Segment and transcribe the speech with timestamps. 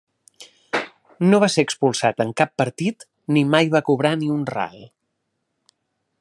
[1.33, 3.07] No va ser expulsat en cap partit
[3.37, 4.85] ni mai va cobrar ni un ral.